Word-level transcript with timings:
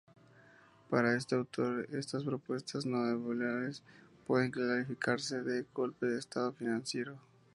Para 0.89 1.15
este 1.15 1.35
autor 1.35 1.85
estas 1.93 2.23
propuestas 2.23 2.87
neoliberales 2.87 3.83
pueden 4.25 4.49
calificarse 4.49 5.43
de 5.43 5.63
golpe 5.75 6.07
de 6.07 6.17
Estado 6.17 6.51
financiero. 6.53 7.19